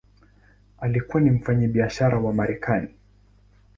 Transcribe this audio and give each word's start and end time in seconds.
Alikuwa 0.79 1.23
ni 1.23 1.29
mfanyabiashara 1.31 2.19
wa 2.19 2.33
Marekani. 2.33 2.87